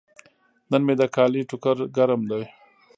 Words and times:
نن 0.69 0.81
مې 0.87 0.93
د 1.01 1.03
کالي 1.15 1.41
ټوکر 1.49 1.77
ګرم 1.95 2.21
کړل. 2.29 2.43